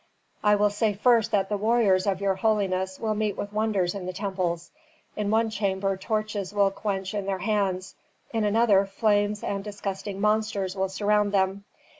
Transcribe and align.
"I 0.43 0.55
will 0.55 0.71
say 0.71 0.93
first 0.93 1.29
that 1.29 1.47
the 1.49 1.57
warriors 1.57 2.07
of 2.07 2.21
your 2.21 2.33
holiness 2.33 2.99
will 2.99 3.13
meet 3.13 3.37
with 3.37 3.53
wonders 3.53 3.93
in 3.93 4.07
the 4.07 4.13
temples. 4.13 4.71
In 5.15 5.29
one 5.29 5.51
chamber 5.51 5.95
torches 5.95 6.51
will 6.55 6.71
quench 6.71 7.13
in 7.13 7.27
their 7.27 7.37
hands, 7.37 7.93
in 8.33 8.43
another, 8.43 8.87
flames 8.87 9.43
and 9.43 9.63
disgusting 9.63 10.19
monsters 10.19 10.75
will 10.75 10.89
surround 10.89 11.33
them. 11.33 11.65